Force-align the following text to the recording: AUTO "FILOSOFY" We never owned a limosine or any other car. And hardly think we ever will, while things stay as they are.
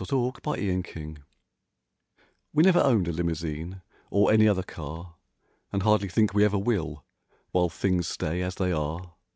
AUTO 0.00 0.30
"FILOSOFY" 0.44 1.16
We 2.52 2.62
never 2.62 2.78
owned 2.78 3.08
a 3.08 3.12
limosine 3.12 3.82
or 4.12 4.30
any 4.32 4.46
other 4.46 4.62
car. 4.62 5.16
And 5.72 5.82
hardly 5.82 6.08
think 6.08 6.32
we 6.32 6.44
ever 6.44 6.56
will, 6.56 7.04
while 7.50 7.68
things 7.68 8.06
stay 8.06 8.40
as 8.42 8.54
they 8.54 8.70
are. 8.70 9.14